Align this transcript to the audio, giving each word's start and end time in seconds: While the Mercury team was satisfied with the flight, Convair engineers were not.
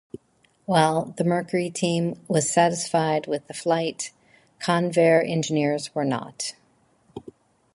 While 0.65 1.13
the 1.15 1.23
Mercury 1.23 1.69
team 1.69 2.19
was 2.27 2.49
satisfied 2.49 3.27
with 3.27 3.45
the 3.45 3.53
flight, 3.53 4.11
Convair 4.59 5.23
engineers 5.23 5.93
were 5.93 6.05
not. 6.05 6.55